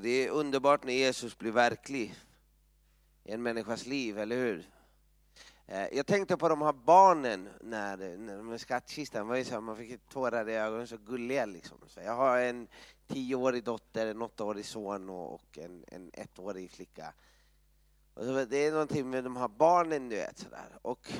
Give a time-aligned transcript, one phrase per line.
[0.00, 2.14] Det är underbart när Jesus blir verklig
[3.24, 4.70] i en människas liv, eller hur?
[5.66, 9.76] Eh, jag tänkte på de här barnen när, när de är skattkistan, var så, man
[9.76, 11.78] fick tårar i ögonen, så gulliga liksom.
[11.86, 12.68] Så jag har en
[13.06, 17.14] tioårig dotter, en åttaårig son och en, en ettårig flicka.
[18.14, 20.38] Och det är någonting med de här barnen, du vet.
[20.38, 20.78] Sådär.
[20.82, 21.12] Och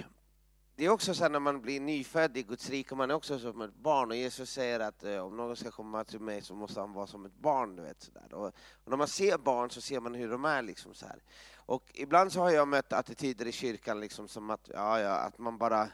[0.76, 3.60] det är också så när man blir nyfödd i Guds rike, man är också som
[3.60, 6.80] ett barn och Jesus säger att eh, om någon ska komma till mig så måste
[6.80, 7.76] han vara som ett barn.
[7.76, 8.54] Du vet, så och, och,
[8.90, 10.62] när man ser barn så ser man hur de är.
[10.62, 11.22] Liksom, så här.
[11.56, 15.38] Och ibland så har jag mött attityder i kyrkan liksom, som att, ja, ja, att
[15.38, 15.88] man bara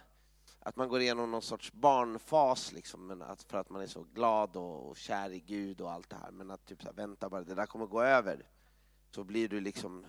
[0.65, 4.07] att man går igenom någon sorts barnfas liksom, men att, för att man är så
[4.15, 6.30] glad och, och kär i Gud och allt det här.
[6.30, 8.46] Men att typ så här, vänta bara, det där kommer gå över.
[9.10, 10.07] Så blir du liksom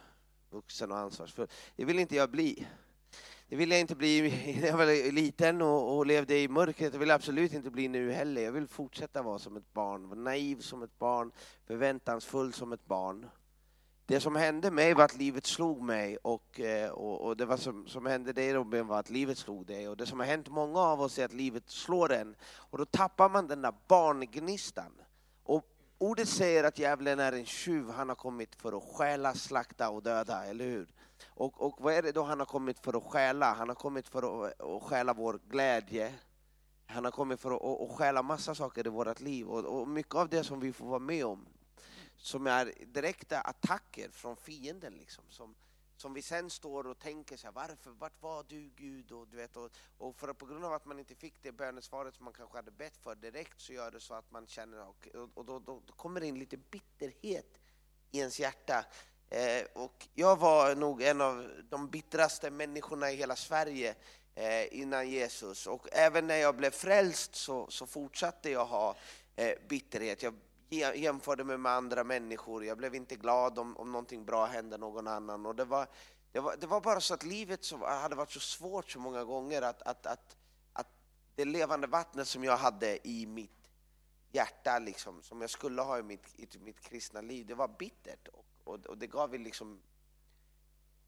[0.50, 1.48] vuxen och ansvarsfull.
[1.76, 2.68] Det vill inte jag bli.
[3.50, 4.22] Det ville jag inte bli
[4.62, 6.92] när jag var liten och, och, levde i mörkret.
[6.92, 8.42] Det vill jag absolut inte bli nu heller.
[8.42, 11.32] Jag vill fortsätta vara som ett barn, vara naiv som ett barn,
[11.68, 13.30] förväntansfull som ett barn.
[14.06, 17.58] Det som hände mig var att livet slog mig och, eh, och, och det var
[17.58, 19.90] som, som hände dig Robin var att livet slog dig.
[19.90, 22.86] Och det som har hänt många av oss är att livet slår en och då
[22.86, 24.92] tappar man den där barngnistan.
[25.44, 25.66] Och
[25.98, 30.04] ordet säger att djävulen är en tjuv, han har kommit för att stjäla, slakta och
[30.04, 30.88] döda, eller hur?
[31.26, 33.54] Och, och vad är det då han har kommit för att stjäla?
[33.54, 36.14] Han har kommit för att, att stjäla vår glädje.
[36.86, 40.16] Han har kommit för att, att stjäla massa saker i vårt liv och, och mycket
[40.16, 41.46] av det som vi får vara med om
[42.24, 45.56] som är direkta attacker från fienden liksom, som,
[45.98, 49.12] som vi sen står och tänker så här, varför, vart var du Gud?
[49.12, 52.16] Och, du vet, och, och för, på grund av att man inte fick det bönesvaret
[52.16, 55.08] som man kanske hade bett för direkt så gör det så att man känner, och,
[55.34, 57.60] och då, då, då kommer det in lite bitterhet
[58.12, 58.86] i ens hjärta
[59.34, 63.96] Eh, och jag var nog en av de bittraste människorna i hela Sverige
[64.36, 65.68] eh, innan Jesus.
[65.68, 68.96] Och även när jag blev frälst så, så fortsatte jag ha
[69.36, 70.24] eh, bitterhet.
[70.70, 72.66] Jag jämförde mig med andra människor.
[72.66, 75.46] Jag blev inte glad om, om någonting bra hände någon annan.
[75.46, 75.88] Och det, var,
[76.32, 79.24] det, var, det var bara så att livet så, hade varit så svårt så många
[79.24, 80.38] gånger att, att, att,
[80.74, 80.88] att
[81.36, 83.70] det levande vattnet som jag hade i mitt
[84.32, 88.28] hjärta, liksom, som jag skulle ha i mitt, i mitt kristna liv, det var bittert.
[88.64, 89.82] Och och, det gav ju liksom...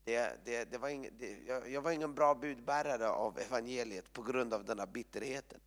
[0.03, 4.21] Det, det, det var ing, det, jag, jag, var ingen bra budbärare av evangeliet på
[4.21, 5.59] grund av den bitterheten.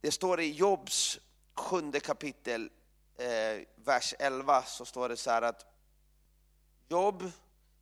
[0.00, 1.20] Det står i Jobs
[1.54, 2.70] sjunde kapitel,
[3.16, 5.66] eh, vers 11, så står det så här att
[6.88, 7.30] Jobb,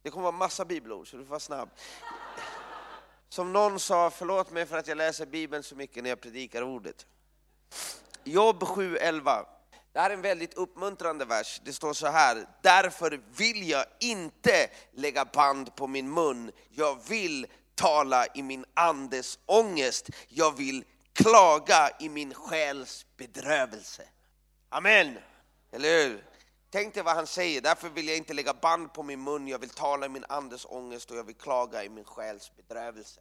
[0.03, 1.71] det kommer vara massa bibelord så du får vara snabb.
[3.28, 6.62] Som någon sa, förlåt mig för att jag läser Bibeln så mycket när jag predikar
[6.62, 7.06] ordet.
[8.25, 9.47] Jobb 7.11.
[9.94, 11.60] Det här är en väldigt uppmuntrande vers.
[11.65, 16.53] Det står så här, därför vill jag inte lägga band på min mun.
[16.71, 20.10] Jag vill tala i min andes ångest.
[20.28, 24.09] Jag vill klaga i min själs bedrövelse.
[24.69, 25.19] Amen!
[25.72, 26.25] Eller hur?
[26.71, 29.59] Tänk dig vad han säger, därför vill jag inte lägga band på min mun, jag
[29.59, 33.21] vill tala i min andes ångest och jag vill klaga i min själs bedrövelse.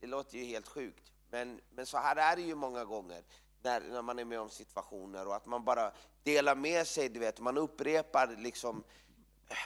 [0.00, 3.22] Det låter ju helt sjukt, men, men så här är det ju många gånger
[3.62, 7.20] när, när man är med om situationer och att man bara delar med sig, du
[7.20, 8.84] vet, man upprepar liksom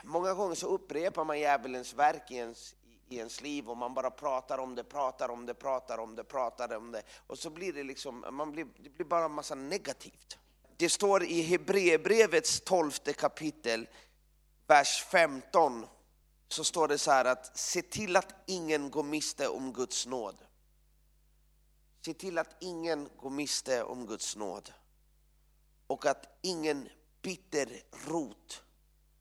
[0.05, 2.75] Många gånger så upprepar man djävulens verk i ens,
[3.09, 6.25] i ens liv och man bara pratar om det, pratar om det, pratar om det,
[6.25, 9.55] pratar om det och så blir det liksom, man blir, det blir bara en massa
[9.55, 10.39] negativt.
[10.77, 13.89] Det står i Hebreerbrevets tolfte kapitel,
[14.67, 15.87] vers 15,
[16.49, 20.37] så står det så här att se till att ingen går miste om Guds nåd.
[22.05, 24.73] Se till att ingen går miste om Guds nåd
[25.87, 26.89] och att ingen
[27.23, 28.63] bitter rot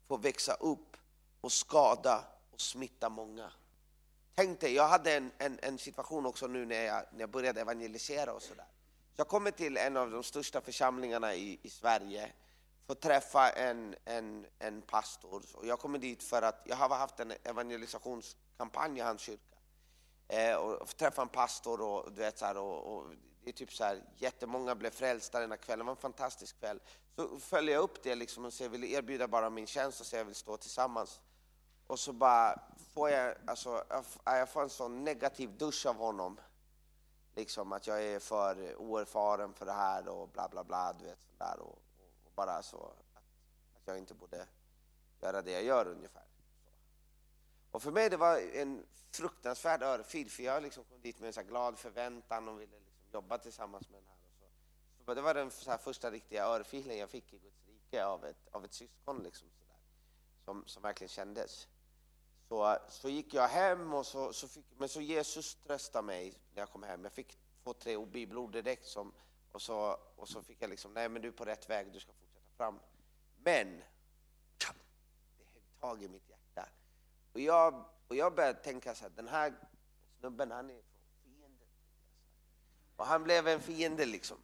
[0.07, 0.97] får växa upp
[1.41, 3.51] och skada och smitta många.
[4.35, 7.61] Tänk dig, jag hade en, en, en situation också nu när jag, när jag började
[7.61, 8.67] evangelisera och sådär.
[9.15, 12.31] Jag kommer till en av de största församlingarna i, i Sverige,
[12.87, 15.43] får träffa en, en, en pastor.
[15.53, 19.58] Och jag kommer dit för att jag har haft en evangelisationskampanj i hans kyrka
[20.29, 23.05] eh, och träffade en pastor och, du vet, så här, och, och,
[23.43, 26.59] det är typ så här, jättemånga blev frälsta den här kvällen, det var en fantastisk
[26.59, 26.79] kväll.
[27.15, 30.05] Så följer jag upp det liksom och säger, jag vill erbjuda bara min tjänst och
[30.05, 31.21] säger jag vill stå tillsammans.
[31.87, 32.61] Och så bara
[32.93, 33.83] får jag, alltså,
[34.25, 36.39] jag får en sån negativ dusch av honom.
[37.35, 41.19] Liksom att jag är för oerfaren för det här och bla bla bla, du vet
[41.21, 41.59] sådär.
[41.59, 41.81] Och,
[42.25, 43.23] och bara så att,
[43.75, 44.47] att jag inte borde
[45.21, 46.28] göra det jag gör ungefär.
[47.71, 51.33] Och för mig det var en fruktansvärd örfil, för jag liksom kom dit med en
[51.33, 54.17] så glad förväntan och ville liksom jobba tillsammans med den här.
[54.25, 55.05] Och så.
[55.05, 58.47] så det var den så första riktiga örfilen jag fick i Guds rike av ett,
[58.51, 59.79] av ett syskon, liksom så där,
[60.45, 61.67] som, som verkligen kändes.
[62.47, 66.61] Så, så gick jag hem, och så, så fick, men så Jesus tröstade mig när
[66.61, 67.03] jag kom hem.
[67.03, 69.13] Jag fick två, tre bibelord direkt, som,
[69.51, 71.99] och, så, och så fick jag liksom, nej men du är på rätt väg, du
[71.99, 72.79] ska fortsätta fram.
[73.43, 73.81] Men
[75.37, 76.38] det högg tag i mitt hjärta.
[77.39, 79.53] Och jag, och jag började tänka så här, den här
[80.19, 80.81] snubben han är
[81.23, 81.67] fienden.
[82.95, 84.37] Och han blev en fiende liksom.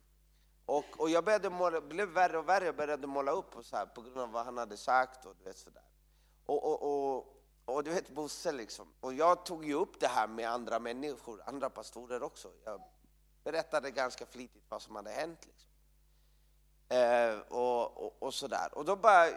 [0.66, 3.78] Och, och jag började måla, blev värre och värre, jag började måla upp och så
[3.78, 5.84] här, på grund av vad han hade sagt och du vet sådär.
[6.46, 10.28] Och, och, och, och du vet Bosse liksom, och jag tog ju upp det här
[10.28, 12.52] med andra människor, andra pastorer också.
[12.64, 12.82] Jag
[13.44, 15.46] berättade ganska flitigt vad som hade hänt.
[15.46, 15.70] Liksom.
[16.88, 18.70] Eh, och, och, och sådär.
[18.72, 19.30] Och då bara,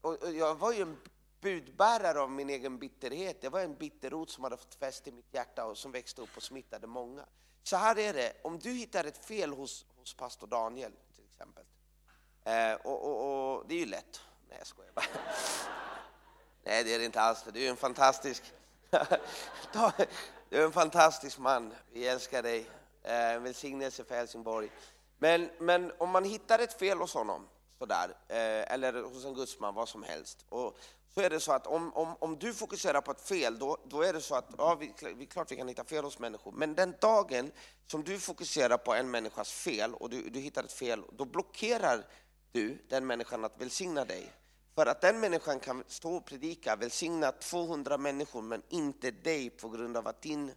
[0.00, 0.96] och, och jag var ju en
[1.44, 3.40] budbärare av min egen bitterhet.
[3.40, 6.36] Det var en bitterrot som hade fått fäste i mitt hjärta och som växte upp
[6.36, 7.26] och smittade många.
[7.62, 11.64] Så här är det, om du hittar ett fel hos, hos pastor Daniel till exempel,
[12.44, 14.20] eh, och, och, och, det är ju lätt.
[14.48, 15.04] Nej, jag skojar bara.
[16.64, 17.44] Nej, det är det inte alls.
[17.52, 18.52] Du är en fantastisk,
[20.48, 21.74] du är en fantastisk man.
[21.92, 22.70] Vi älskar dig.
[23.02, 24.70] Eh, en välsignelse för Helsingborg.
[25.18, 27.48] Men, men om man hittar ett fel hos honom,
[27.78, 30.78] sådär, eh, eller hos en gudsman, vad som helst, och
[31.14, 34.02] så är det så att om, om, om du fokuserar på ett fel, då, då
[34.02, 36.74] är det så att ja, vi, vi, klart vi kan hitta fel hos människor, men
[36.74, 37.50] den dagen
[37.86, 42.06] som du fokuserar på en människas fel och du, du hittar ett fel, då blockerar
[42.52, 44.32] du den människan att välsigna dig.
[44.74, 49.68] För att den människan kan stå och predika, välsigna 200 människor, men inte dig på
[49.68, 50.52] grund av att din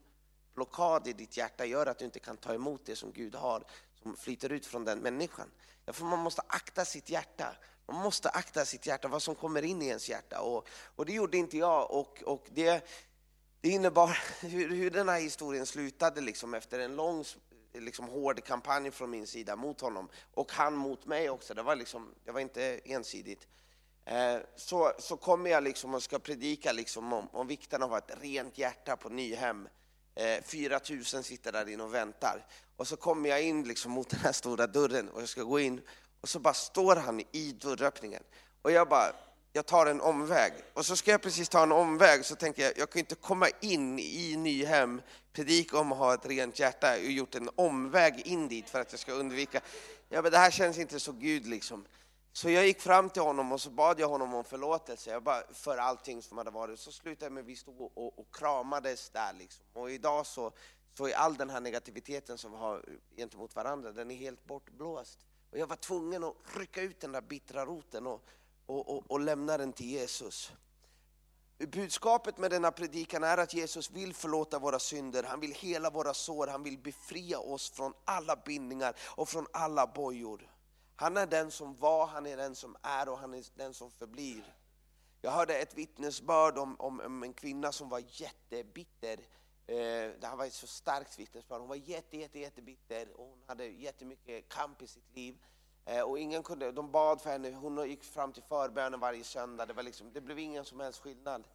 [0.56, 3.64] blockad i ditt hjärta gör att du inte kan ta emot det som Gud har,
[4.02, 5.52] som flyter ut från den människan.
[5.86, 7.56] Därför man måste akta sitt hjärta.
[7.88, 10.42] Man måste akta sitt hjärta, vad som kommer in i ens hjärta.
[10.42, 11.92] Och, och det gjorde inte jag.
[11.92, 12.88] Och, och det,
[13.62, 17.24] det innebar hur, hur den här historien slutade liksom, efter en lång
[17.74, 20.10] liksom, hård kampanj från min sida mot honom.
[20.34, 21.54] Och han mot mig också.
[21.54, 23.48] Det var, liksom, det var inte ensidigt.
[24.06, 28.12] Eh, så, så kommer jag liksom och ska predika liksom om, om vikten av ett
[28.22, 29.68] rent hjärta på Nyhem.
[30.44, 32.46] 4 eh, 000 sitter där inne och väntar.
[32.76, 35.60] Och så kommer jag in liksom mot den här stora dörren och jag ska gå
[35.60, 35.82] in
[36.22, 38.24] och så bara står han i dörröppningen.
[38.62, 39.14] Och jag bara,
[39.54, 40.54] jag tar en omväg.
[40.74, 43.48] Och så ska jag precis ta en omväg så tänker jag, jag kan inte komma
[43.62, 45.02] in i Nyhem,
[45.34, 48.92] predika om att ha ett rent hjärta och gjort en omväg in dit för att
[48.92, 49.62] jag ska undvika.
[50.10, 51.86] Ja, men det här känns inte så Gud liksom.
[52.34, 55.44] Så jag gick fram till honom och så bad jag honom om förlåtelse jag bara,
[55.54, 56.80] för allting som hade varit.
[56.80, 59.34] Så slutade med att vi stod och, och kramades där.
[59.34, 59.66] Liksom.
[59.74, 60.52] Och idag så,
[60.98, 62.86] så är all den här negativiteten som vi har
[63.18, 65.20] gentemot varandra, den är helt bortblåst.
[65.58, 68.24] Och jag var tvungen att rycka ut den där bittra roten och,
[68.66, 70.52] och, och, och lämna den till Jesus.
[71.58, 76.14] Budskapet med denna predikan är att Jesus vill förlåta våra synder, han vill hela våra
[76.14, 80.52] sår, han vill befria oss från alla bindningar och från alla bojor.
[80.96, 83.92] Han är den som var, han är den som är och han är den som
[83.92, 84.56] förblir.
[85.22, 89.20] Jag hörde ett vittnesbörd om, om, om en kvinna som var jättebitter.
[89.68, 89.76] Eh,
[90.20, 91.60] det här var ett så starkt vittnesbörd.
[91.60, 95.38] Hon var jätte, jätte, jättebitter och hon hade jättemycket kamp i sitt liv.
[95.86, 99.66] Eh, och ingen kunde, de bad för henne, hon gick fram till förbönen varje söndag.
[99.66, 101.48] Det, var liksom, det blev ingen som helst skillnad.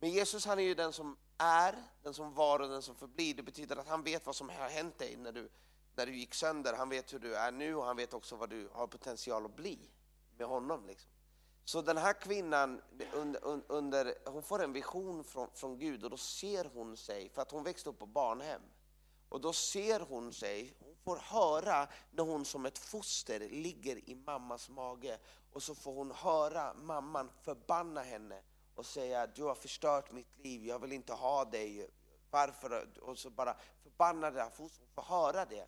[0.00, 3.34] Men Jesus han är ju den som är, den som var och den som förblir.
[3.34, 5.48] Det betyder att han vet vad som har hänt dig när du
[5.96, 6.74] när du gick sönder.
[6.74, 9.56] Han vet hur du är nu och han vet också vad du har potential att
[9.56, 9.78] bli
[10.38, 10.86] med honom.
[10.86, 11.10] Liksom.
[11.66, 12.82] Så den här kvinnan,
[13.12, 17.42] under, under, hon får en vision från, från Gud och då ser hon sig, för
[17.42, 18.60] att hon växte upp på barnhem,
[19.28, 24.14] och då ser hon sig, hon får höra när hon som ett foster ligger i
[24.14, 25.18] mammas mage
[25.52, 28.42] och så får hon höra mamman förbanna henne
[28.74, 31.90] och säga du har förstört mitt liv, jag vill inte ha dig,
[32.30, 32.98] varför?
[33.00, 35.66] Och så bara förbannar det här fostret, hon får höra det.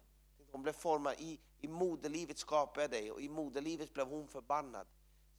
[0.52, 4.86] Hon blev formad i, i moderlivet skapade jag dig och i moderlivet blev hon förbannad.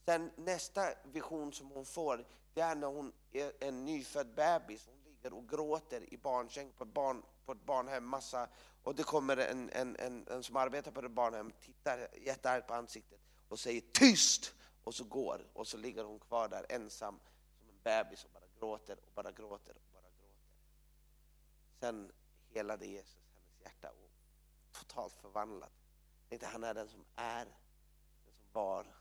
[0.10, 4.88] Den nästa vision som hon får, det är när hon är en nyfödd bebis.
[4.88, 8.48] Hon ligger och gråter i barnsäng på ett, barn, på ett barnhem, massa,
[8.84, 12.74] och det kommer en, en, en, en som arbetar på ett barnhem, tittar jätteargt på
[12.74, 14.54] ansiktet och säger tyst!
[14.84, 17.20] Och så går, och så ligger hon kvar där ensam
[17.58, 20.40] som en bebis och bara gråter och bara gråter och bara gråter.
[21.80, 22.12] Sen
[22.54, 24.12] helade Jesus hennes hjärta och
[24.72, 25.72] totalt förvandlad.
[26.30, 28.99] Tänkte, han är den som är, den som var.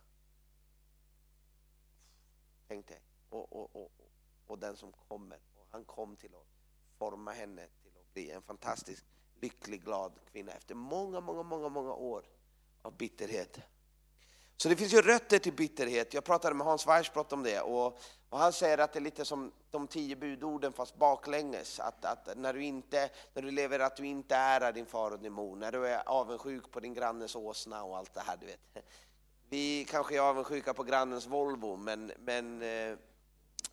[2.69, 2.95] Tänkte,
[3.31, 3.91] och, och, och,
[4.47, 5.39] och den som kommer.
[5.57, 6.47] Och han kom till att
[6.99, 9.05] forma henne till att bli en fantastisk,
[9.41, 12.25] lycklig, glad kvinna efter många, många, många, många år
[12.83, 13.59] av bitterhet.
[14.57, 16.15] Så det finns ju rötter till bitterhet.
[16.15, 17.99] Jag pratade med Hans Weissbrott om det och,
[18.29, 21.81] och, han säger att det är lite som de tio budorden fast baklänges.
[21.81, 25.19] Att, att, när, du inte, när du lever att du inte ärar din far och
[25.19, 28.37] din mor, när du är avundsjuk på din grannes åsna och allt det här.
[28.37, 28.61] Du vet.
[29.49, 32.97] Vi kanske är avundsjuka på grannens Volvo men, men, eh,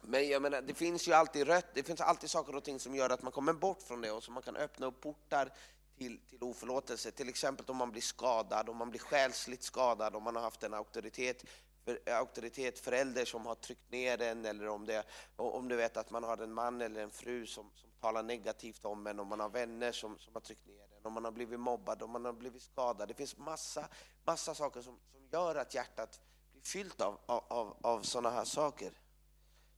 [0.02, 2.96] men jag menar, det finns ju alltid rött, det finns alltid saker och ting som
[2.96, 5.50] gör att man kommer bort från det och så man kan öppna upp portar
[5.98, 7.12] till, till oförlåtelse.
[7.12, 10.64] Till exempel om man blir skadad, om man blir själsligt skadad, om man har haft
[10.64, 11.44] en auktoritet
[11.86, 15.04] för auktoritet, förälder som har tryckt ner en eller om, det,
[15.36, 18.86] om du vet att man har en man eller en fru som, som talar negativt
[18.86, 21.32] om en, om man har vänner som, som har tryckt ner en, om man har
[21.32, 23.08] blivit mobbad, om man har blivit skadad.
[23.08, 23.88] Det finns massa,
[24.24, 26.22] massa saker som, som gör att hjärtat
[26.52, 28.92] blir fyllt av, av, av sådana här saker.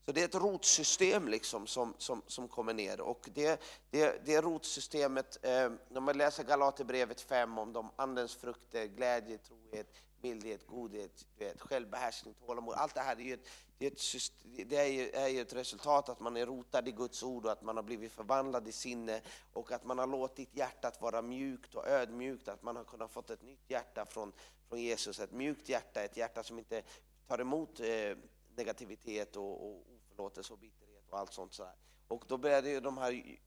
[0.07, 4.41] Så det är ett rotsystem liksom som, som, som kommer ner och det, det, det
[4.41, 9.87] rotsystemet, eh, när man läser Galaterbrevet 5 om de andens frukter, glädje, trohet,
[10.21, 12.75] mildhet, godhet, vet, självbehärskning, tålamod.
[12.75, 13.47] Allt det här är ju, ett,
[13.77, 16.91] det är, ett, det är, ju, är ju ett resultat att man är rotad i
[16.91, 19.21] Guds ord och att man har blivit förvandlad i sinne
[19.53, 23.29] och att man har låtit hjärtat vara mjukt och ödmjukt, att man har kunnat fått
[23.29, 24.33] ett nytt hjärta från,
[24.69, 25.19] från Jesus.
[25.19, 26.81] Ett mjukt hjärta, ett hjärta som inte
[27.27, 28.17] tar emot eh,
[28.55, 29.83] negativitet och, och
[30.17, 31.53] förlåtelse och bitterhet och allt sånt.
[31.53, 31.69] Så
[32.07, 33.39] Och då började ju de här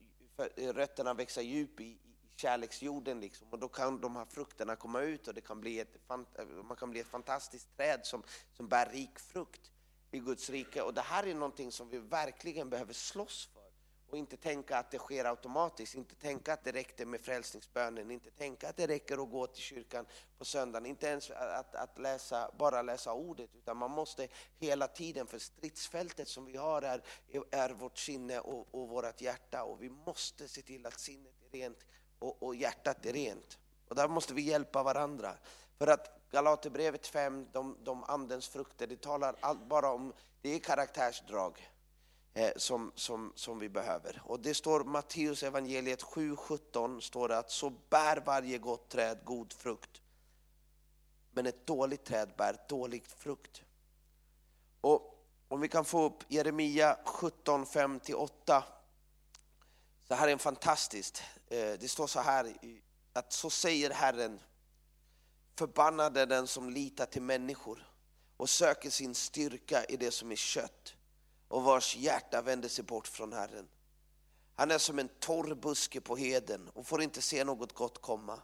[0.73, 1.97] rötterna växa djup i,
[2.35, 3.47] kärleksjorden liksom.
[3.51, 5.97] och då kan de här frukterna komma ut och det kan bli ett,
[6.63, 8.23] man kan bli ett fantastiskt träd som,
[8.53, 9.71] som bär rik frukt
[10.11, 10.81] i Guds rike.
[10.81, 13.60] Och det här är någonting som vi verkligen behöver slåss för
[14.11, 18.31] och inte tänka att det sker automatiskt, inte tänka att det räcker med frälsningsbönen, inte
[18.31, 20.05] tänka att det räcker att gå till kyrkan
[20.37, 24.27] på söndagen, inte ens att, att läsa, bara läsa ordet, utan man måste
[24.59, 27.01] hela tiden, för stridsfältet som vi har är,
[27.51, 29.63] är vårt sinne och, och vårt hjärta.
[29.63, 31.79] Och vi måste se till att sinnet är rent
[32.19, 33.59] och, och hjärtat är rent.
[33.87, 35.33] Och där måste vi hjälpa varandra.
[35.77, 40.59] För att Galaterbrevet 5, de, de andens frukter, det talar all, bara om, det är
[40.59, 41.71] karaktärsdrag.
[42.33, 44.21] Eh, som, som, som vi behöver.
[44.25, 49.53] Och det står Matteus evangeliet 7.17 står det att så bär varje gott träd god
[49.53, 50.01] frukt.
[51.31, 53.61] Men ett dåligt träd bär dålig frukt.
[54.81, 58.63] Och om vi kan få upp Jeremia 17, 5-8
[60.07, 61.23] det här är en fantastiskt.
[61.47, 62.57] Eh, det står så här
[63.13, 64.39] att så säger Herren,
[65.55, 67.91] förbannade den som litar till människor
[68.37, 70.95] och söker sin styrka i det som är kött
[71.51, 73.67] och vars hjärta vänder sig bort från Herren.
[74.55, 78.39] Han är som en torr buske på heden och får inte se något gott komma.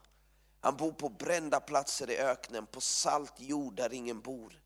[0.59, 4.61] Han bor på brända platser i öknen, på salt jord där ingen bor.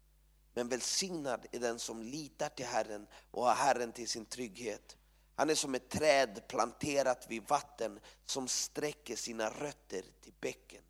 [0.54, 4.98] Men välsignad är den som litar till Herren och har Herren till sin trygghet.
[5.36, 10.84] Han är som ett träd planterat vid vatten som sträcker sina rötter till bäcken.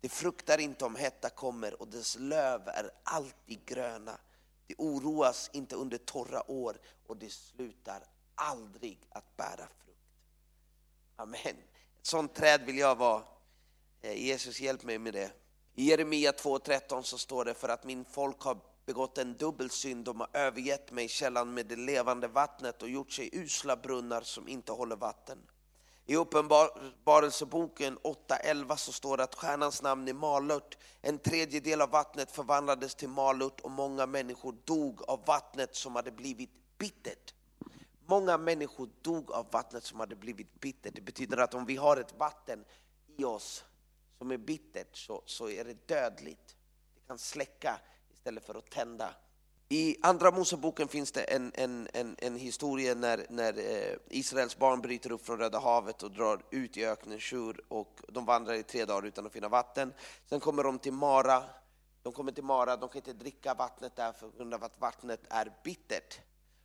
[0.00, 4.18] Det fruktar inte om hetta kommer och dess löv är alltid gröna.
[4.66, 8.02] Det oroas inte under torra år och det slutar
[8.34, 10.06] aldrig att bära frukt.
[11.16, 11.56] Amen.
[11.98, 13.22] Ett sånt träd vill jag vara.
[14.02, 15.32] Eh, Jesus hjälp mig med det.
[15.74, 20.04] I Jeremia 2.13 så står det för att min folk har begått en dubbel synd.
[20.04, 24.48] de har övergett mig källan med det levande vattnet och gjort sig usla brunnar som
[24.48, 25.38] inte håller vatten.
[26.08, 30.78] I Uppenbarelseboken 8.11 så står det att stjärnans namn är malört.
[31.00, 36.12] En tredjedel av vattnet förvandlades till malört och många människor dog av vattnet som hade
[36.12, 37.34] blivit bittert.
[38.06, 40.94] Många människor dog av vattnet som hade blivit bittert.
[40.94, 42.64] Det betyder att om vi har ett vatten
[43.16, 43.64] i oss
[44.18, 46.56] som är bittert så, så är det dödligt.
[46.94, 47.80] Det kan släcka
[48.12, 49.14] istället för att tända.
[49.68, 54.80] I Andra Moseboken finns det en, en, en, en historia när, när eh, Israels barn
[54.80, 58.62] bryter upp från Röda havet och drar ut i öknen Shur och de vandrar i
[58.62, 59.92] tre dagar utan att finna vatten.
[60.28, 61.42] Sen kommer de till Mara,
[62.02, 65.20] de kommer till Mara, de kan inte dricka vattnet där för grund av att vattnet
[65.30, 66.20] är bittert.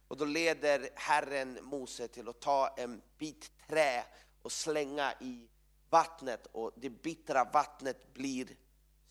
[0.07, 4.03] Och då leder Herren Mose till att ta en bit trä
[4.41, 5.47] och slänga i
[5.89, 8.47] vattnet och det bittra vattnet blir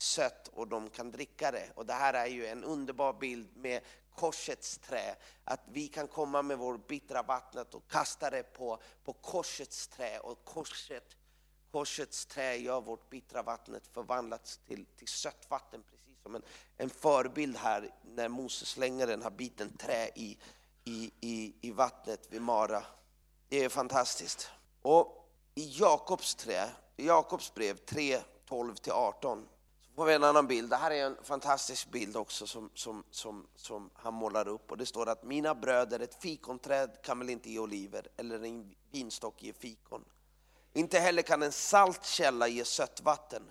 [0.03, 1.71] sött och de kan dricka det.
[1.75, 3.83] Och det här är ju en underbar bild med
[4.15, 5.17] korsets trä.
[5.45, 10.19] Att vi kan komma med vår bittra vattnet och kasta det på, på korsets trä
[10.19, 11.17] och korset,
[11.73, 15.83] korsets trä gör vårt bittra vattnet förvandlats till, till sött vatten.
[15.91, 16.43] Precis som en,
[16.77, 20.39] en förebild här när Moses slänger den här biten trä i,
[20.85, 22.83] i, i, i vattnet vid Mara.
[23.49, 24.51] Det är fantastiskt.
[24.83, 29.47] Och i Jakobs, trä, Jakobs brev 3, 12-18
[30.01, 30.71] får vi en annan bild.
[30.71, 34.71] Det här är en fantastisk bild också som, som, som, som han målar upp.
[34.71, 38.75] Och Det står att mina bröder, ett fikonträd kan väl inte ge oliver eller en
[38.91, 40.05] vinstock ge fikon.
[40.73, 43.43] Inte heller kan en salt källa ge sött vatten.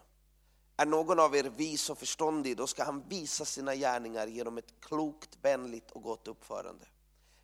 [0.78, 4.74] Är någon av er vis och förståndig, då ska han visa sina gärningar genom ett
[4.82, 6.86] klokt, vänligt och gott uppförande.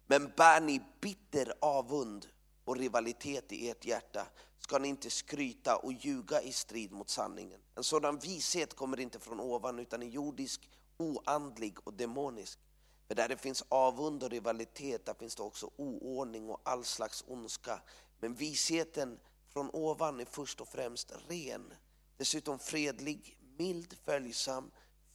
[0.07, 2.27] Men bär ni bitter avund
[2.65, 4.27] och rivalitet i ert hjärta
[4.59, 7.59] ska ni inte skryta och ljuga i strid mot sanningen.
[7.75, 12.59] En sådan vishet kommer inte från ovan utan är jordisk, oandlig och demonisk.
[13.07, 17.23] För där det finns avund och rivalitet, där finns det också oordning och all slags
[17.27, 17.81] ondska.
[18.19, 19.19] Men visheten
[19.49, 21.73] från ovan är först och främst ren,
[22.17, 24.71] dessutom fredlig, mild, följsam,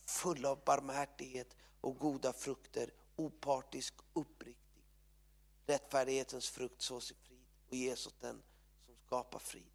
[0.06, 4.84] full av barmhärtighet och goda frukter, opartisk, uppriktig.
[5.66, 7.29] Rättfärdighetens frukt sås i frid
[7.70, 8.42] och ges åt den
[8.86, 9.70] som skapar frid.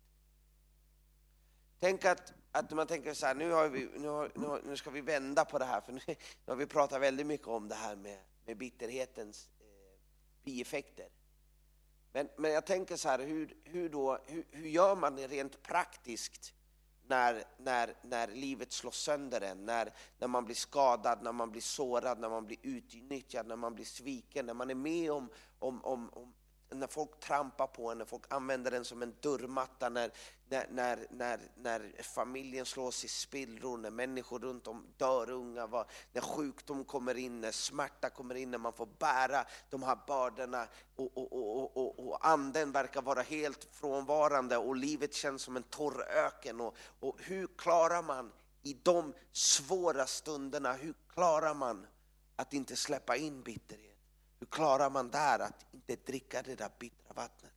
[1.79, 4.77] Tänk att, att man tänker så här, nu, har vi, nu, har, nu, har, nu
[4.77, 7.67] ska vi vända på det här, för nu, nu, har vi pratat väldigt mycket om
[7.67, 9.99] det här med, med bitterhetens eh,
[10.43, 11.09] bieffekter.
[12.11, 15.61] Men, men jag tänker så här, hur, hur, då, hur, hur gör man det rent
[15.63, 16.53] praktiskt
[17.07, 21.61] när, när, när livet slår sönder en, när, när man blir skadad, när man blir
[21.61, 25.85] sårad, när man blir utnyttjad, när man blir sviken, när man är med om, om,
[25.85, 26.33] om, om
[26.79, 30.11] när folk trampar på en, när folk använder den som en dörrmatta, när,
[30.49, 35.85] när, när, när, när familjen slås i spillror, när människor runt om dör unga, vad,
[36.13, 40.67] när sjukdom kommer in, när smärta kommer in, när man får bära de här bördorna
[40.95, 45.63] och, och, och, och, och anden verkar vara helt frånvarande och livet känns som en
[45.63, 46.61] torr öken.
[46.61, 51.87] Och, och hur klarar man i de svåra stunderna, hur klarar man
[52.35, 53.94] att inte släppa in bitterhet?
[54.39, 57.51] Hur klarar man där att inte dricka det där bittra vattnet?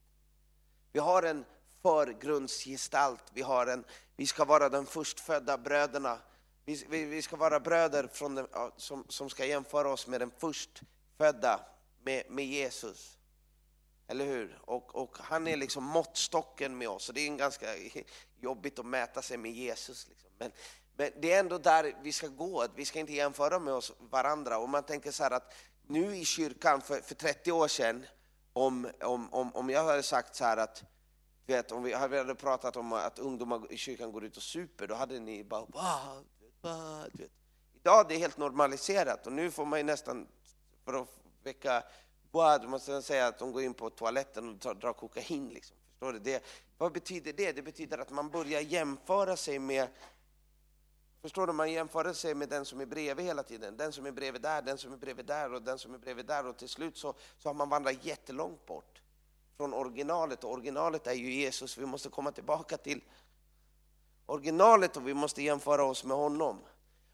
[0.92, 1.44] Vi har en
[1.82, 3.84] förgrundsgestalt, vi, har en,
[4.16, 6.18] vi ska vara de förstfödda bröderna.
[6.64, 10.30] Vi, vi, vi ska vara bröder från den, som, som ska jämföra oss med den
[10.38, 11.60] förstfödda,
[12.02, 13.18] med, med Jesus.
[14.08, 14.58] Eller hur?
[14.64, 17.08] Och, och, han är liksom måttstocken med oss.
[17.08, 17.66] Och det är en ganska
[18.40, 20.08] jobbigt att mäta sig med Jesus.
[20.08, 20.30] Liksom.
[20.38, 20.52] Men,
[20.96, 22.66] men det är ändå där vi ska gå.
[22.74, 24.58] Vi ska inte jämföra med oss varandra.
[24.58, 25.54] Och man tänker så här att
[25.88, 28.06] nu i kyrkan för, för 30 år sedan,
[28.52, 30.84] om, om, om, om jag hade sagt så här att
[31.46, 34.94] vet, om vi hade pratat om att ungdomar i kyrkan går ut och super, då
[34.94, 36.24] hade ni bara wow,
[36.62, 37.30] wow, vet.
[37.74, 40.26] Idag är det helt normaliserat och nu får man ju nästan,
[40.84, 41.08] för att
[41.42, 41.82] väcka
[42.30, 45.48] wow, man säga att de går in på toaletten och drar kokain.
[45.48, 45.76] Liksom.
[45.90, 46.18] Förstår du?
[46.18, 46.44] Det,
[46.78, 47.52] vad betyder det?
[47.52, 49.88] Det betyder att man börjar jämföra sig med
[51.22, 51.52] Förstår du?
[51.52, 53.76] Man jämför sig med den som är bredvid hela tiden.
[53.76, 56.26] Den som är bredvid där, den som är bredvid där och den som är bredvid
[56.26, 56.46] där.
[56.46, 59.02] Och till slut så, så har man vandrat jättelångt bort
[59.56, 60.44] från originalet.
[60.44, 61.78] Och originalet är ju Jesus.
[61.78, 63.00] Vi måste komma tillbaka till
[64.26, 66.60] originalet och vi måste jämföra oss med honom.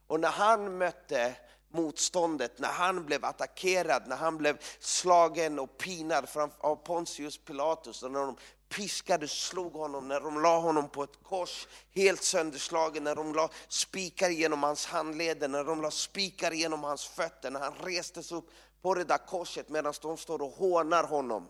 [0.06, 1.36] Och när han mötte
[1.68, 8.12] motståndet, när han blev attackerad, när han blev slagen och pinad av Pontius Pilatus, och
[8.12, 8.36] när de
[8.68, 13.50] piskade, slog honom, när de la honom på ett kors, helt sönderslagen, när de la
[13.68, 18.50] spikar genom hans handleder, när de la spikar genom hans fötter, när han restes upp
[18.82, 21.48] på det där korset medan de står och hånar honom.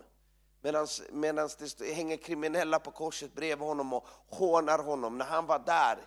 [1.11, 5.17] Medan det hänger kriminella på korset bredvid honom och hånar honom.
[5.17, 5.97] När han var där,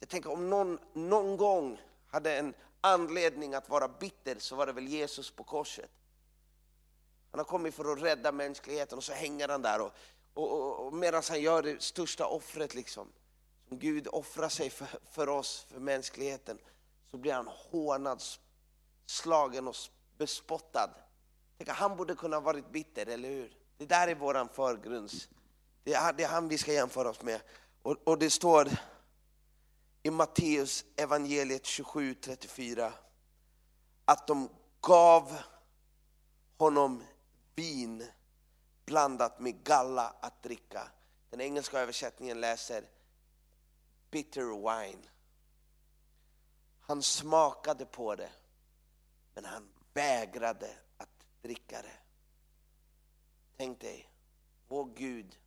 [0.00, 4.72] jag tänker om någon, någon gång hade en anledning att vara bitter så var det
[4.72, 5.90] väl Jesus på korset.
[7.30, 9.92] Han har kommit för att rädda mänskligheten och så hänger han där och,
[10.34, 13.08] och, och, och medan han gör det största offret liksom,
[13.68, 16.58] som Gud offrar sig för, för oss, för mänskligheten,
[17.10, 18.22] så blir han hånad,
[19.06, 19.76] slagen och
[20.18, 20.90] bespottad.
[21.58, 23.56] Tänk, han borde kunna ha varit bitter, eller hur?
[23.76, 25.28] Det där är våran förgrunds...
[25.84, 27.40] Det är, det är han vi ska jämföra oss med.
[27.82, 28.68] Och, och det står
[30.02, 32.92] i Matteus evangeliet 27.34
[34.04, 34.48] att de
[34.80, 35.38] gav
[36.58, 37.04] honom
[37.54, 38.06] vin
[38.84, 40.88] blandat med galla att dricka.
[41.30, 42.84] Den engelska översättningen läser
[44.10, 45.02] bitter wine.
[46.80, 48.32] Han smakade på det,
[49.34, 51.98] men han vägrade att dricka det.
[53.56, 54.10] Tänk dig,
[54.68, 55.38] vår Gud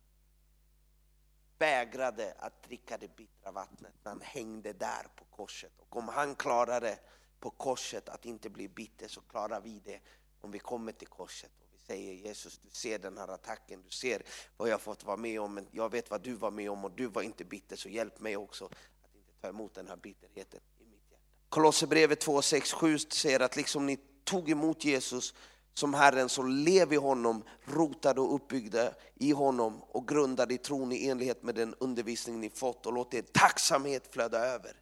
[1.58, 5.72] vägrade att dricka det bittra vattnet när han hängde där på korset.
[5.78, 6.98] Och om han klarade
[7.40, 10.00] på korset att inte bli bitter så klarar vi det
[10.40, 14.22] om vi kommer till korset säger Jesus, du ser den här attacken, du ser
[14.56, 16.90] vad jag fått vara med om, men jag vet vad du var med om och
[16.90, 20.60] du var inte bitter, så hjälp mig också att inte ta emot den här bitterheten
[20.80, 21.22] i mitt hjärta.
[21.48, 25.34] Kolosserbrevet 2, 6, 7 säger att liksom ni tog emot Jesus
[25.74, 30.92] som Herren, så lev i honom, rotade och uppbyggda i honom och grundade i tron
[30.92, 34.76] i enlighet med den undervisning ni fått och låt er tacksamhet flöda över.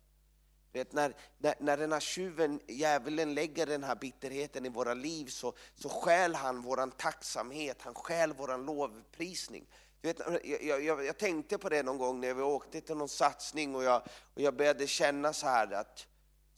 [0.74, 5.26] Vet, när, när, när den här tjuven, djävulen, lägger den här bitterheten i våra liv
[5.26, 9.66] så, så stjäl han våran tacksamhet, han stjäl våran lovprisning.
[10.02, 13.76] vet, jag, jag, jag, tänkte på det någon gång när vi åkte till någon satsning
[13.76, 14.02] och jag,
[14.34, 16.06] och jag började känna så här att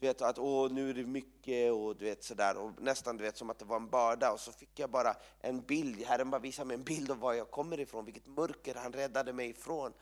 [0.00, 3.24] du vet, att åh, nu är det mycket och du vet sådär och nästan du
[3.24, 6.30] vet som att det var en börda och så fick jag bara en bild, Herren
[6.30, 9.50] bara visade mig en bild av var jag kommer ifrån, vilket mörker han räddade mig
[9.50, 9.92] ifrån.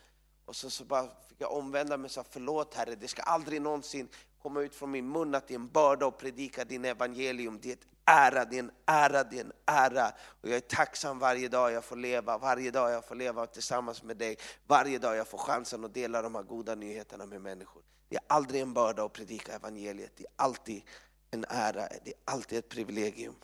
[0.45, 3.63] Och så, så bara fick jag omvända mig och sa förlåt Herre, det ska aldrig
[3.63, 4.09] någonsin
[4.43, 7.59] komma ut från min mun att det är en börda att predika din evangelium.
[7.63, 10.13] Det är ett ära, det är en ära, det är en ära.
[10.43, 14.03] Och jag är tacksam varje dag jag får leva, varje dag jag får leva tillsammans
[14.03, 17.83] med dig, varje dag jag får chansen att dela de här goda nyheterna med människor.
[18.09, 20.83] Det är aldrig en börda att predika evangeliet, det är alltid
[21.31, 23.35] en ära, det är alltid ett privilegium.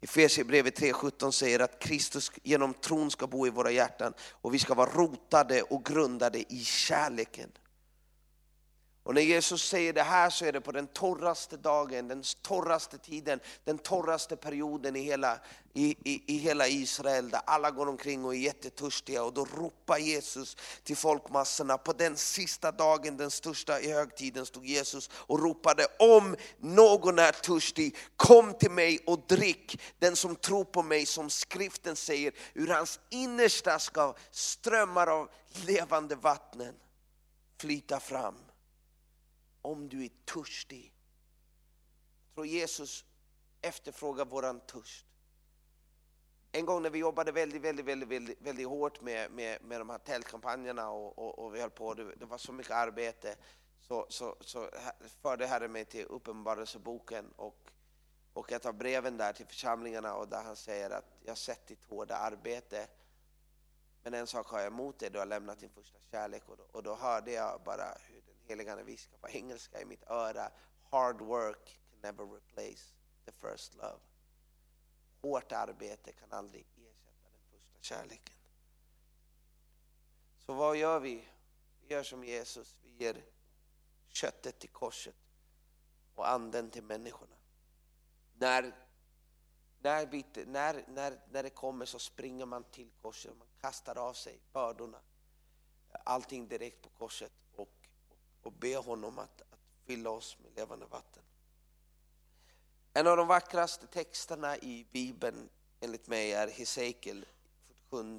[0.00, 4.74] Efesierbrevet 3.17 säger att Kristus genom tron ska bo i våra hjärtan och vi ska
[4.74, 7.50] vara rotade och grundade i kärleken.
[9.08, 12.98] Och när Jesus säger det här så är det på den torraste dagen, den torraste
[12.98, 15.40] tiden, den torraste perioden i hela,
[15.72, 19.98] i, i, i hela Israel där alla går omkring och är jättetörstiga och då ropar
[19.98, 21.78] Jesus till folkmassorna.
[21.78, 27.32] På den sista dagen, den största i högtiden, stod Jesus och ropade om någon är
[27.32, 29.80] törstig, kom till mig och drick.
[29.98, 35.28] Den som tror på mig, som skriften säger, ur hans innersta ska strömmar av
[35.66, 36.74] levande vattnen
[37.58, 38.34] flyta fram
[39.68, 40.92] om du är törstig.
[42.26, 43.04] Jag tror Jesus
[43.60, 45.06] efterfrågar våran törst.
[46.52, 49.90] En gång när vi jobbade väldigt, väldigt, väldigt, väldigt, väldigt hårt med, med, med de
[49.90, 53.36] här tältkampanjerna och, och, och vi höll på, det, det, var så mycket arbete,
[53.80, 54.70] så, så, så
[55.22, 57.70] förde Herren mig till Uppenbarelseboken och,
[58.32, 61.66] och ett av breven där till församlingarna och där han säger att jag har sett
[61.66, 62.88] ditt hårda arbete
[64.02, 66.64] men en sak har jag emot dig, du har lämnat din första kärlek och då,
[66.72, 68.17] och då hörde jag bara hur
[68.48, 70.52] Heliga Ande viskar på engelska i mitt öra.
[70.90, 74.00] Hard work can never replace the first love.
[75.20, 78.36] Hårt arbete kan aldrig ersätta den första kärleken.
[80.38, 81.28] Så vad gör vi?
[81.80, 83.24] Vi gör som Jesus, vi ger
[84.08, 85.16] köttet till korset
[86.14, 87.36] och anden till människorna.
[88.34, 88.76] När,
[89.80, 94.12] när, vi, när, när, när det kommer så springer man till korset, man kastar av
[94.12, 95.00] sig bördorna.
[96.04, 97.32] Allting direkt på korset
[98.42, 101.22] och be honom att, att fylla oss med levande vatten.
[102.92, 105.48] En av de vackraste texterna i Bibeln
[105.80, 107.26] enligt mig är Hesekiel
[107.90, 108.18] 47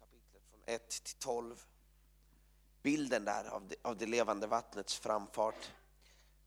[0.00, 1.64] kapitlet från 1 till 12.
[2.82, 5.70] Bilden där av det, av det levande vattnets framfart.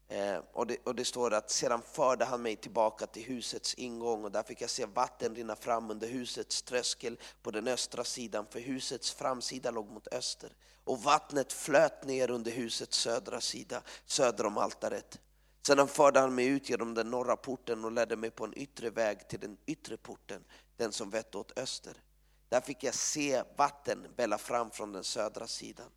[0.10, 4.24] Eh, och, det, och det står att sedan förde han mig tillbaka till husets ingång
[4.24, 8.46] och där fick jag se vatten rinna fram under husets tröskel på den östra sidan,
[8.50, 10.56] för husets framsida låg mot öster.
[10.84, 15.20] Och vattnet flöt ner under husets södra sida, söder om altaret.
[15.67, 18.89] Sedan förde han mig ut genom den norra porten och ledde mig på en yttre
[18.89, 20.43] väg till den yttre porten,
[20.78, 21.93] den som vette åt öster.
[22.50, 25.89] Där fick jag se vatten välla fram från den södra sidan.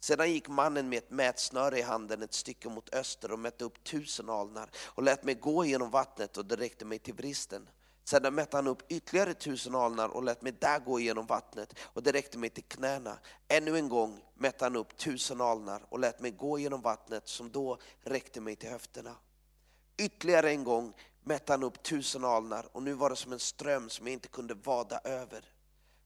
[0.00, 3.84] Sedan gick mannen med ett mätsnöre i handen ett stycke mot öster och mätte upp
[3.84, 7.68] tusen alnar och lät mig gå genom vattnet och det räckte mig till bristen.
[8.04, 12.02] Sedan mätte han upp ytterligare tusen alnar och lät mig där gå genom vattnet och
[12.02, 13.18] det räckte mig till knäna.
[13.48, 17.50] Ännu en gång mätte han upp tusen alnar och lät mig gå genom vattnet som
[17.50, 19.14] då räckte mig till höfterna.
[19.96, 23.90] Ytterligare en gång mätte han upp tusen alnar och nu var det som en ström
[23.90, 25.44] som jag inte kunde vada över.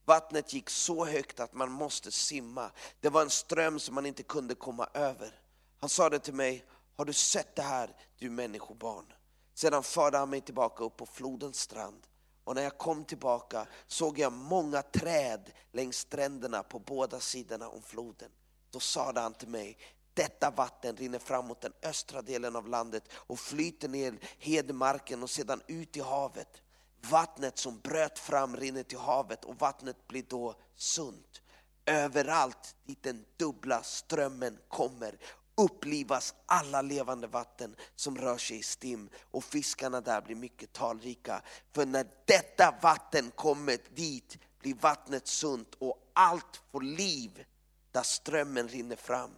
[0.05, 2.71] Vattnet gick så högt att man måste simma.
[3.01, 5.41] Det var en ström som man inte kunde komma över.
[5.81, 6.65] Han sa det till mig,
[6.97, 9.13] har du sett det här du människobarn?
[9.55, 12.07] Sedan förde han mig tillbaka upp på flodens strand.
[12.45, 17.83] Och när jag kom tillbaka såg jag många träd längs stränderna på båda sidorna om
[17.83, 18.31] floden.
[18.71, 19.79] Då sade han till mig,
[20.15, 25.31] detta vatten rinner fram mot den östra delen av landet och flyter ner hedmarken och
[25.31, 26.62] sedan ut i havet.
[27.11, 31.43] Vattnet som bröt fram rinner till havet och vattnet blir då sunt.
[31.87, 35.19] Överallt dit den dubbla strömmen kommer
[35.55, 41.43] upplivas alla levande vatten som rör sig i stim och fiskarna där blir mycket talrika.
[41.73, 47.45] För när detta vatten kommer dit blir vattnet sunt och allt får liv
[47.91, 49.31] där strömmen rinner fram.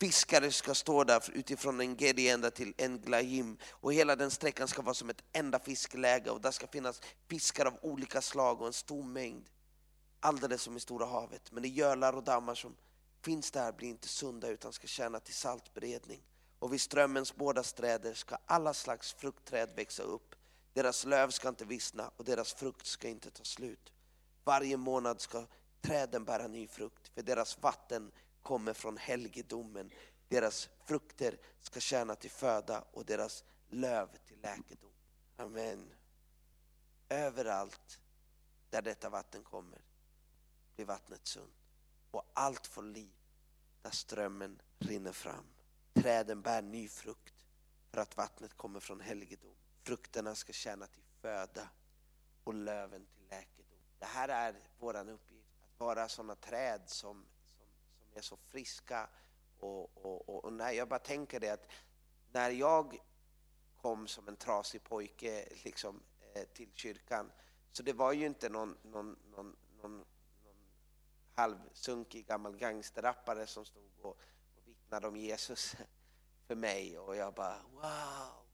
[0.00, 4.82] Fiskare ska stå där utifrån en Gedi ända till en och hela den sträckan ska
[4.82, 8.72] vara som ett enda fiskläge och där ska finnas fiskar av olika slag och en
[8.72, 9.50] stor mängd.
[10.20, 12.76] Alldeles som i Stora havet, men det gölar och dammar som
[13.22, 16.22] finns där blir inte sunda utan ska tjäna till saltberedning.
[16.58, 20.34] Och vid strömmens båda sträder ska alla slags fruktträd växa upp.
[20.72, 23.92] Deras löv ska inte vissna och deras frukt ska inte ta slut.
[24.44, 25.46] Varje månad ska
[25.80, 29.90] träden bära ny frukt, för deras vatten kommer från helgedomen.
[30.28, 34.90] Deras frukter ska tjäna till föda och deras löv till läkedom.
[35.36, 35.94] Amen.
[37.08, 38.00] Överallt
[38.70, 39.78] där detta vatten kommer
[40.76, 41.54] blir vattnet sunt
[42.10, 43.12] och allt får liv
[43.82, 45.44] där strömmen rinner fram.
[45.92, 47.34] Träden bär ny frukt
[47.90, 49.54] för att vattnet kommer från helgedom.
[49.82, 51.68] Frukterna ska tjäna till föda
[52.44, 53.78] och löven till läkedom.
[53.98, 57.26] Det här är vår uppgift, att vara sådana träd som,
[58.18, 59.08] är så friska.
[59.58, 61.66] Och, och, och, och, när jag bara tänker det att
[62.32, 62.98] när jag
[63.76, 66.02] kom som en trasig pojke liksom,
[66.34, 67.32] eh, till kyrkan,
[67.72, 70.04] så det var ju inte någon, någon, någon, någon
[71.34, 74.18] halvsunkig gammal gangsterrappare som stod och,
[74.56, 75.76] och vittnade om Jesus
[76.46, 78.46] för mig och jag bara wow,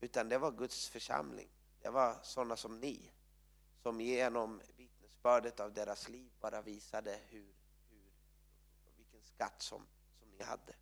[0.00, 1.48] utan det var Guds församling.
[1.82, 3.10] Det var sådana som ni,
[3.82, 7.54] som genom vittnesbördet av deras liv bara visade hur,
[9.34, 9.86] skatt som,
[10.20, 10.74] som ni hade.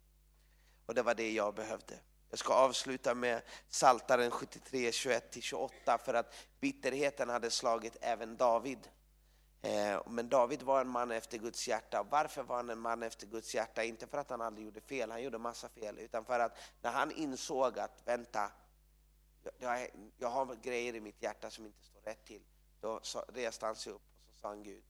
[0.87, 1.99] Och det var det jag behövde.
[2.31, 8.89] Jag ska avsluta med Saltaren 73, 21-28 för att bitterheten hade slagit även David.
[9.63, 12.07] Eh, men David var en man efter Guds hjärta.
[12.11, 13.85] Varför var han en man efter Guds hjärta?
[13.85, 16.91] Inte för att han aldrig gjorde fel, han gjorde massa fel, utan för att när
[16.91, 18.53] han insåg att vänta,
[19.59, 19.89] jag,
[20.19, 22.43] jag har grejer i mitt hjärta som inte står rätt till.
[22.81, 24.85] Då reste han sig upp och så sa han Gud,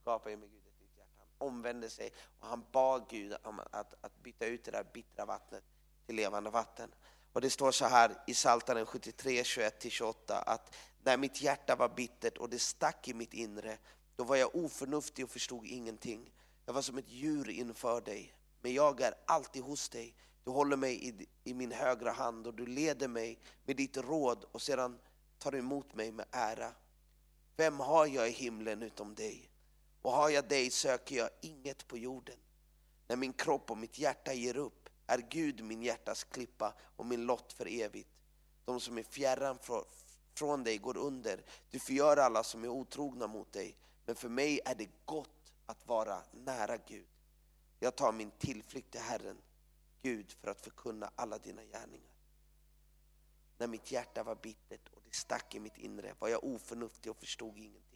[0.00, 1.18] skapa i mig Gud ett nytt hjärta.
[1.18, 5.24] Han omvände sig och han bad Gud om att, att byta ut det där bittra
[5.24, 5.64] vattnet
[6.06, 6.94] till levande vatten.
[7.32, 10.14] Och det står så här i Psaltaren 73, 21-28
[10.46, 13.78] att när mitt hjärta var bittert och det stack i mitt inre,
[14.16, 16.32] då var jag oförnuftig och förstod ingenting.
[16.66, 20.14] Jag var som ett djur inför dig, men jag är alltid hos dig.
[20.44, 24.44] Du håller mig i, i min högra hand och du leder mig med ditt råd
[24.52, 24.98] och sedan
[25.38, 26.72] tar du emot mig med ära.
[27.56, 29.50] Vem har jag i himlen utom dig?
[30.04, 32.36] Och har jag dig söker jag inget på jorden.
[33.06, 37.26] När min kropp och mitt hjärta ger upp är Gud min hjärtas klippa och min
[37.26, 38.10] lott för evigt.
[38.64, 39.58] De som är fjärran
[40.34, 41.44] från dig går under.
[41.70, 43.76] Du förgör alla som är otrogna mot dig.
[44.06, 47.08] Men för mig är det gott att vara nära Gud.
[47.78, 49.36] Jag tar min tillflykt till Herren,
[50.02, 52.14] Gud, för att förkunna alla dina gärningar.
[53.58, 57.18] När mitt hjärta var bittert och det stack i mitt inre var jag oförnuftig och
[57.18, 57.93] förstod ingenting.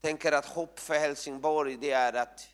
[0.00, 2.48] Tänker att hopp för Helsingborg det är att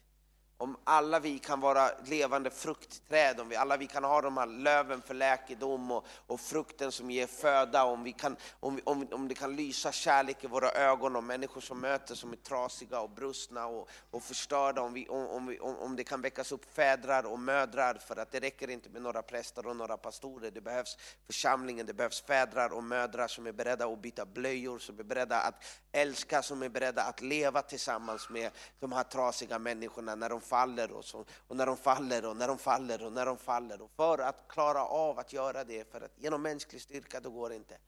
[0.59, 4.47] om alla vi kan vara levande fruktträd, om vi alla vi kan ha de här
[4.47, 9.29] löven för läkedom och, och frukten som ger föda, om, vi kan, om, om, om
[9.29, 13.11] det kan lysa kärlek i våra ögon, om människor som möter som är trasiga och
[13.11, 16.75] brustna och, och förstörda, om, vi, om, om, vi, om, om det kan väckas upp
[16.75, 20.61] fädrar och mödrar, för att det räcker inte med några präster och några pastorer, det
[20.61, 25.03] behövs församlingen, det behövs fädrar och mödrar som är beredda att byta blöjor, som är
[25.03, 30.29] beredda att älska, som är beredda att leva tillsammans med de här trasiga människorna när
[30.29, 33.38] de faller och, så, och när de faller och när de faller och när de
[33.38, 33.83] faller.
[33.83, 37.48] Och för att klara av att göra det, för att genom mänsklig styrka då går
[37.48, 37.78] det inte.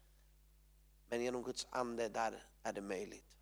[1.08, 3.36] Men genom Guds ande där är det möjligt.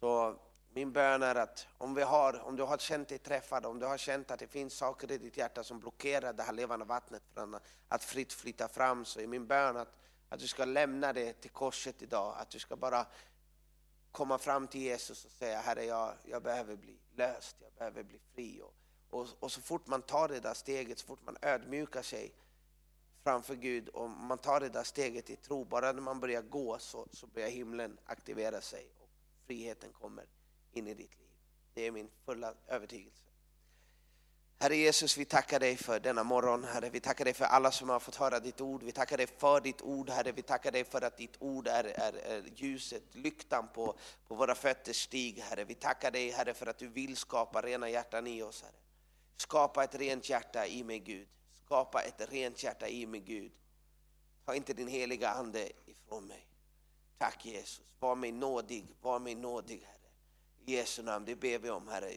[0.00, 0.38] Så
[0.72, 3.86] min bön är att om, vi har, om du har känt dig träffad, om du
[3.86, 7.22] har känt att det finns saker i ditt hjärta som blockerar det här levande vattnet
[7.34, 9.96] från att fritt flyta fram, så är min bön att,
[10.28, 12.34] att du ska lämna det till korset idag.
[12.38, 13.06] Att du ska bara
[14.12, 18.18] komma fram till Jesus och säga Herre, jag, jag behöver bli löst, jag behöver bli
[18.34, 18.60] fri.
[18.62, 18.74] Och,
[19.10, 22.34] och, och, så fort man tar det där steget, så fort man ödmjukar sig
[23.22, 26.78] framför Gud och man tar det där steget i tro, bara när man börjar gå
[26.78, 29.08] så, så börjar himlen aktivera sig och
[29.46, 30.26] friheten kommer
[30.72, 31.28] in i ditt liv.
[31.74, 33.27] Det är min fulla övertygelse.
[34.60, 36.64] Herre Jesus, vi tackar dig för denna morgon.
[36.64, 38.82] Herre, vi tackar dig för alla som har fått höra ditt ord.
[38.82, 40.32] Vi tackar dig för ditt ord, Herre.
[40.32, 44.54] Vi tackar dig för att ditt ord är, är, är ljuset, lyktan på, på våra
[44.54, 45.64] fötters stig, Herre.
[45.64, 48.80] Vi tackar dig, Herre, för att du vill skapa rena hjärtan i oss, Herre.
[49.36, 51.28] Skapa ett rent hjärta i mig, Gud.
[51.64, 53.52] Skapa ett rent hjärta i mig, Gud.
[54.44, 56.46] Ta inte din heliga Ande ifrån mig.
[57.18, 57.82] Tack Jesus.
[58.00, 60.10] Var mig nådig, var mig nådig, Herre.
[60.66, 62.12] I Jesu namn, det ber vi om, Herre.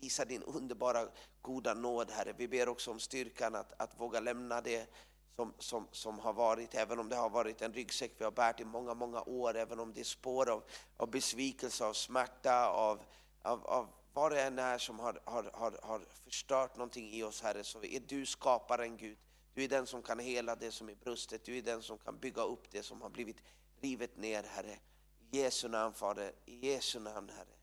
[0.00, 1.08] Visa din underbara
[1.42, 2.32] goda nåd, Herre.
[2.36, 4.90] Vi ber också om styrkan att, att våga lämna det
[5.36, 8.60] som, som, som har varit, även om det har varit en ryggsäck vi har bärt
[8.60, 10.62] i många, många år, även om det är spår av,
[10.96, 13.02] av besvikelse, av smärta, av,
[13.42, 17.42] av, av vad det än är som har, har, har, har förstört någonting i oss,
[17.42, 19.18] Herre, så är du skaparen, Gud.
[19.54, 22.18] Du är den som kan hela det som är brustet, du är den som kan
[22.18, 23.36] bygga upp det som har blivit
[23.80, 24.78] rivet ner, Herre.
[25.30, 27.53] I Jesu namn, Fader, i Jesu namn, Herre.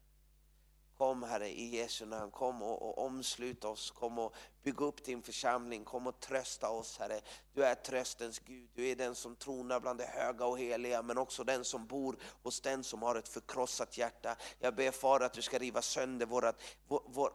[1.01, 5.21] Kom Herre i Jesu namn, kom och, och omslut oss, kom och bygg upp din
[5.21, 7.21] församling, kom och trösta oss Herre.
[7.53, 11.17] Du är tröstens Gud, du är den som tronar bland det höga och heliga, men
[11.17, 14.35] också den som bor hos den som har ett förkrossat hjärta.
[14.59, 16.53] Jag ber Far att du ska riva sönder våra,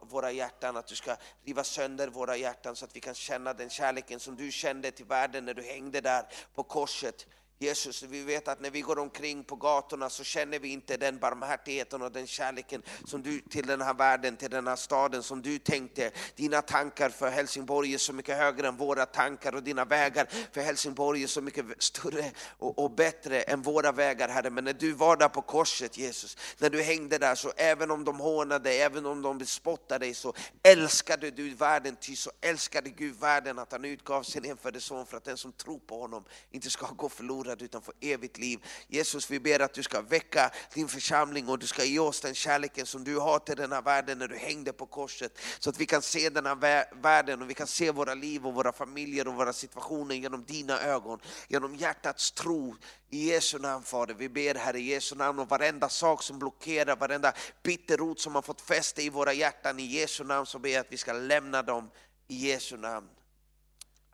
[0.00, 3.70] våra hjärtan, att du ska riva sönder våra hjärtan så att vi kan känna den
[3.70, 7.26] kärleken som du kände till världen när du hängde där på korset.
[7.58, 11.18] Jesus, vi vet att när vi går omkring på gatorna så känner vi inte den
[11.18, 15.42] barmhärtigheten och den kärleken som du till den här världen, till den här staden som
[15.42, 16.10] du tänkte.
[16.34, 20.60] Dina tankar för Helsingborg är så mycket högre än våra tankar och dina vägar för
[20.60, 24.50] Helsingborg är så mycket större och, och bättre än våra vägar Herre.
[24.50, 28.04] Men när du var där på korset Jesus, när du hängde där så även om
[28.04, 33.20] de hånade, även om de bespottade dig så älskade du världen, ty så älskade Gud
[33.20, 36.70] världen att han utgav sin enfödde son för att den som tror på honom inte
[36.70, 38.64] ska gå förlorad förlorad utan få evigt liv.
[38.88, 42.34] Jesus, vi ber att du ska väcka din församling och du ska ge oss den
[42.34, 45.38] kärleken som du har till den här världen när du hängde på korset.
[45.58, 46.56] Så att vi kan se den här
[47.02, 50.80] världen och vi kan se våra liv och våra familjer och våra situationer genom dina
[50.80, 52.76] ögon, genom hjärtats tro.
[53.10, 56.96] I Jesu namn Fader, vi ber Herre i Jesu namn om varenda sak som blockerar,
[56.96, 57.32] varenda
[57.62, 59.80] bitterrot som har fått fäste i våra hjärtan.
[59.80, 61.90] I Jesu namn så ber jag att vi ska lämna dem
[62.28, 63.08] i Jesu namn.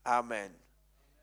[0.02, 0.61] Amen.